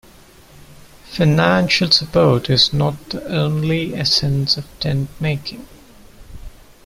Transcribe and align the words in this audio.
Financial 1.11 1.91
support 1.91 2.49
is 2.49 2.73
not 2.73 3.11
the 3.11 3.23
only 3.27 3.93
essence 3.93 4.57
of 4.57 4.65
tentmaking. 4.79 5.63